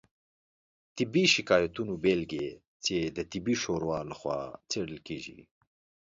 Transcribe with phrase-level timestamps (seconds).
[0.97, 2.47] طبي شکایتونو بیلګې
[2.85, 4.39] چې د طبي شورا لخوا
[4.69, 5.39] څیړل کیږي